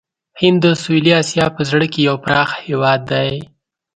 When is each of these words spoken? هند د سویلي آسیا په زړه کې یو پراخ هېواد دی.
هند 0.41 0.57
د 0.63 0.65
سویلي 0.81 1.11
آسیا 1.21 1.45
په 1.55 1.61
زړه 1.69 1.85
کې 1.93 1.99
یو 2.09 2.15
پراخ 2.25 2.49
هېواد 2.67 3.01
دی. 3.11 3.31